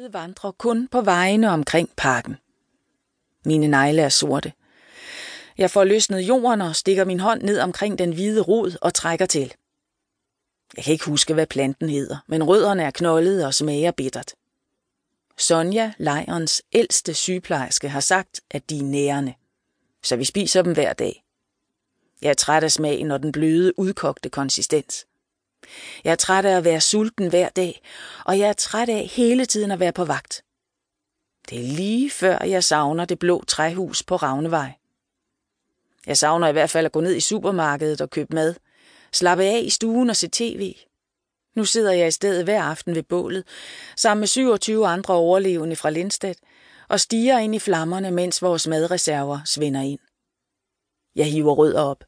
[0.00, 2.36] Hvide vandrer kun på vejene omkring parken.
[3.44, 4.52] Mine negle er sorte.
[5.58, 9.26] Jeg får løsnet jorden og stikker min hånd ned omkring den hvide rod og trækker
[9.26, 9.54] til.
[10.76, 14.34] Jeg kan ikke huske, hvad planten hedder, men rødderne er knoldede og smager bittert.
[15.38, 19.34] Sonja, lejrens ældste sygeplejerske, har sagt, at de er nærende,
[20.02, 21.24] så vi spiser dem hver dag.
[22.22, 25.06] Jeg er træt af smagen og den bløde, udkogte konsistens.
[26.04, 27.82] Jeg er træt af at være sulten hver dag,
[28.24, 30.42] og jeg er træt af hele tiden at være på vagt.
[31.50, 34.72] Det er lige før jeg savner det blå træhus på Ravnevej.
[36.06, 38.54] Jeg savner i hvert fald at gå ned i supermarkedet og købe mad,
[39.12, 40.74] slappe af i stuen og se tv.
[41.56, 43.44] Nu sidder jeg i stedet hver aften ved bålet,
[43.96, 46.38] sammen med 27 andre overlevende fra Lindstedt,
[46.88, 49.98] og stiger ind i flammerne, mens vores madreserver svinder ind.
[51.16, 52.04] Jeg hiver rødder op.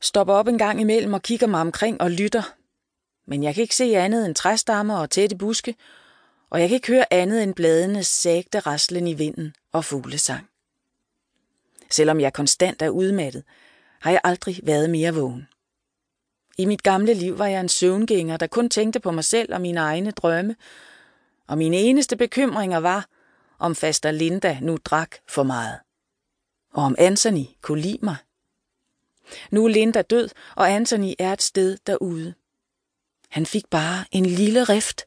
[0.00, 2.54] Stopper op en gang imellem og kigger mig omkring og lytter.
[3.26, 5.74] Men jeg kan ikke se andet end træstammer og tætte buske,
[6.50, 10.48] og jeg kan ikke høre andet end bladenes sagte raslen i vinden og fuglesang.
[11.90, 13.44] Selvom jeg konstant er udmattet,
[14.00, 15.48] har jeg aldrig været mere vågen.
[16.58, 19.60] I mit gamle liv var jeg en søvngænger, der kun tænkte på mig selv og
[19.60, 20.56] mine egne drømme,
[21.46, 23.06] og mine eneste bekymringer var,
[23.58, 25.78] om faster Linda nu drak for meget,
[26.72, 28.16] og om Anthony kunne lide mig.
[29.50, 32.34] Nu er Linda død, og Anthony er et sted derude.
[33.28, 35.02] Han fik bare en lille rift,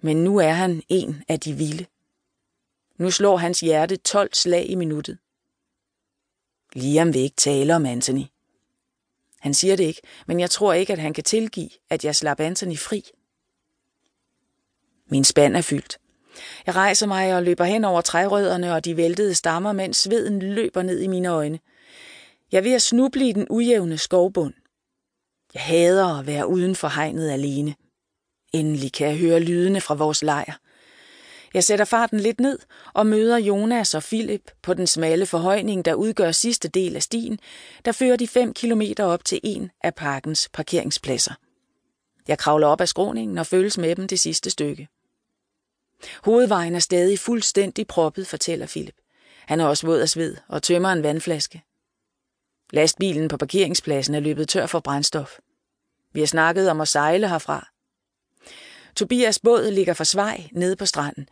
[0.00, 1.86] men nu er han en af de vilde.
[2.96, 5.18] Nu slår hans hjerte 12 slag i minuttet.
[6.72, 8.24] Liam vil ikke tale om Anthony.
[9.40, 12.40] Han siger det ikke, men jeg tror ikke, at han kan tilgive, at jeg slap
[12.40, 13.04] Anthony fri.
[15.06, 15.98] Min spand er fyldt.
[16.66, 20.82] Jeg rejser mig og løber hen over trærødderne og de væltede stammer, mens sveden løber
[20.82, 21.58] ned i mine øjne.
[22.52, 24.54] Jeg er ved at snuble i den ujævne skovbund.
[25.54, 27.74] Jeg hader at være uden for hegnet alene.
[28.52, 30.58] Endelig kan jeg høre lydene fra vores lejr.
[31.54, 32.58] Jeg sætter farten lidt ned
[32.94, 37.38] og møder Jonas og Philip på den smalle forhøjning, der udgør sidste del af stien,
[37.84, 41.34] der fører de fem kilometer op til en af parkens parkeringspladser.
[42.28, 44.88] Jeg kravler op af skråningen og følges med dem det sidste stykke.
[46.24, 48.96] Hovedvejen er stadig fuldstændig proppet, fortæller Philip.
[49.46, 51.62] Han er også våd af sved og tømmer en vandflaske.
[52.72, 55.38] Lastbilen på parkeringspladsen er løbet tør for brændstof.
[56.12, 57.68] Vi har snakket om at sejle herfra.
[58.96, 61.28] Tobias båd ligger for svej nede på stranden,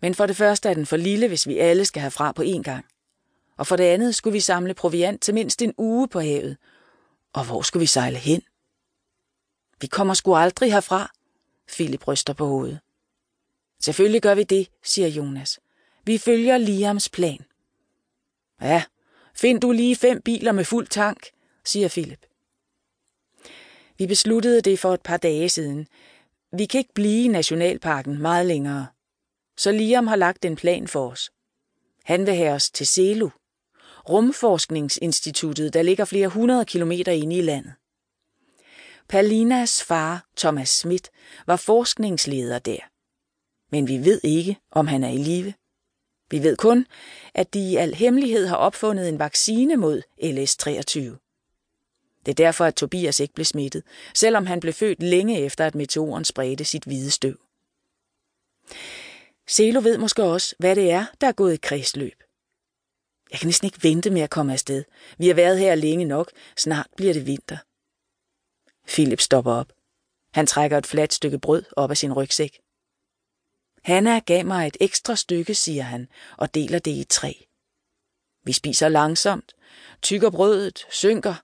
[0.00, 2.62] men for det første er den for lille, hvis vi alle skal herfra på én
[2.62, 2.84] gang.
[3.56, 6.56] Og for det andet skulle vi samle proviant til mindst en uge på havet.
[7.32, 8.42] Og hvor skulle vi sejle hen?
[9.80, 11.10] Vi kommer sgu aldrig herfra,
[11.68, 12.80] Philip ryster på hovedet.
[13.80, 15.60] Selvfølgelig gør vi det, siger Jonas.
[16.04, 17.44] Vi følger Liams plan.
[18.60, 18.82] Ja,
[19.34, 21.26] find du lige fem biler med fuld tank,
[21.64, 22.26] siger Philip.
[23.98, 25.86] Vi besluttede det for et par dage siden.
[26.52, 28.86] Vi kan ikke blive i Nationalparken meget længere.
[29.56, 31.30] Så Liam har lagt en plan for os.
[32.04, 33.30] Han vil have os til Selu,
[34.08, 37.72] rumforskningsinstituttet, der ligger flere hundrede kilometer inde i landet.
[39.08, 41.10] Palinas far, Thomas Schmidt,
[41.46, 42.78] var forskningsleder der.
[43.70, 45.54] Men vi ved ikke, om han er i live.
[46.30, 46.86] Vi ved kun,
[47.34, 51.16] at de i al hemmelighed har opfundet en vaccine mod LS23.
[52.26, 53.82] Det er derfor, at Tobias ikke blev smittet,
[54.14, 57.36] selvom han blev født længe efter, at meteoren spredte sit hvide støv.
[59.48, 62.22] Selo ved måske også, hvad det er, der er gået i kredsløb.
[63.30, 64.84] Jeg kan næsten ikke vente med at komme afsted.
[65.18, 66.30] Vi har været her længe nok.
[66.56, 67.56] Snart bliver det vinter.
[68.88, 69.72] Philip stopper op.
[70.32, 72.60] Han trækker et fladt stykke brød op af sin rygsæk.
[73.82, 77.46] Hanna gav mig et ekstra stykke, siger han, og deler det i tre.
[78.44, 79.54] Vi spiser langsomt,
[80.02, 81.34] tykker brødet, synker.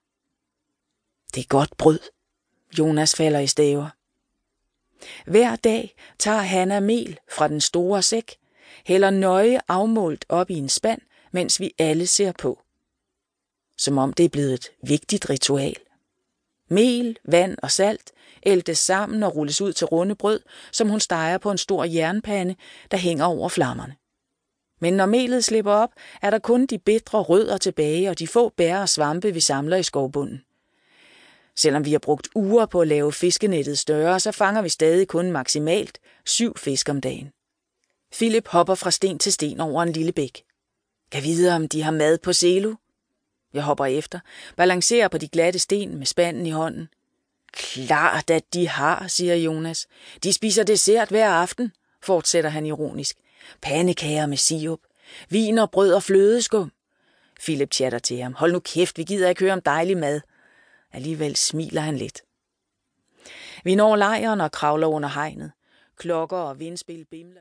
[1.35, 2.01] Det er godt brød.
[2.79, 3.89] Jonas falder i staver.
[5.31, 8.37] Hver dag tager Hanna mel fra den store sæk,
[8.85, 12.63] hælder nøje afmålt op i en spand, mens vi alle ser på.
[13.79, 15.77] Som om det er blevet et vigtigt ritual.
[16.69, 18.13] Mel, vand og salt
[18.47, 20.41] æltes sammen og rulles ud til runde brød,
[20.73, 22.55] som hun steger på en stor jernpande,
[22.91, 23.97] der hænger over flammerne.
[24.81, 25.91] Men når melet slipper op,
[26.23, 29.77] er der kun de bitre rødder tilbage og de få bær og svampe, vi samler
[29.77, 30.43] i skovbunden.
[31.57, 35.31] Selvom vi har brugt uger på at lave fiskenettet større, så fanger vi stadig kun
[35.33, 37.31] maksimalt syv fisk om dagen.
[38.13, 40.43] Philip hopper fra sten til sten over en lille bæk.
[41.13, 42.75] Kan vide, om de har mad på selo?
[43.57, 44.21] Jeg hopper efter,
[44.57, 46.89] balancerer på de glatte sten med spanden i hånden.
[47.53, 49.87] Klart, at de har, siger Jonas.
[50.23, 51.73] De spiser dessert hver aften,
[52.03, 53.17] fortsætter han ironisk.
[53.63, 54.81] Pandekager med sirup,
[55.29, 56.73] vin og brød og flødeskum.
[57.41, 58.35] Philip chatter til ham.
[58.35, 60.21] Hold nu kæft, vi gider ikke høre om dejlig mad.
[60.93, 62.23] Alligevel smiler han lidt.
[63.65, 65.53] Vi når lejren og kravler under hegnet.
[65.97, 67.35] Klokker og vindspil bimler.